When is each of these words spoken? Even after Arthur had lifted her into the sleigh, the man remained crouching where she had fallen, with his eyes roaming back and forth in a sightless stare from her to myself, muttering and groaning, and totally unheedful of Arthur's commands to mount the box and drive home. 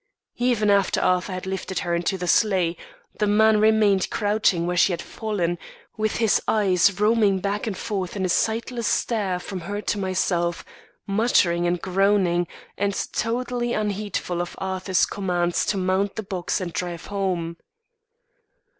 Even 0.39 0.71
after 0.71 0.99
Arthur 0.99 1.33
had 1.33 1.45
lifted 1.45 1.77
her 1.81 1.93
into 1.93 2.17
the 2.17 2.27
sleigh, 2.27 2.75
the 3.19 3.27
man 3.27 3.59
remained 3.59 4.09
crouching 4.09 4.65
where 4.65 4.75
she 4.75 4.91
had 4.93 4.99
fallen, 4.99 5.59
with 5.95 6.15
his 6.15 6.41
eyes 6.47 6.99
roaming 6.99 7.37
back 7.37 7.67
and 7.67 7.77
forth 7.77 8.15
in 8.15 8.25
a 8.25 8.29
sightless 8.29 8.87
stare 8.87 9.37
from 9.37 9.59
her 9.61 9.79
to 9.79 9.99
myself, 9.99 10.65
muttering 11.05 11.67
and 11.67 11.83
groaning, 11.83 12.47
and 12.79 13.09
totally 13.13 13.73
unheedful 13.73 14.41
of 14.41 14.55
Arthur's 14.57 15.05
commands 15.05 15.67
to 15.67 15.77
mount 15.77 16.15
the 16.15 16.23
box 16.23 16.59
and 16.59 16.73
drive 16.73 17.05
home. 17.05 17.57